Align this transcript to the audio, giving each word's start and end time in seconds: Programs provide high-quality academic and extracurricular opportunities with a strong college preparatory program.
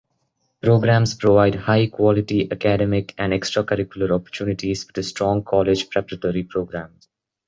Programs 0.63 1.13
provide 1.13 1.53
high-quality 1.53 2.51
academic 2.51 3.13
and 3.19 3.31
extracurricular 3.33 4.09
opportunities 4.09 4.87
with 4.87 4.97
a 4.97 5.03
strong 5.03 5.43
college 5.43 5.91
preparatory 5.91 6.41
program. 6.41 6.95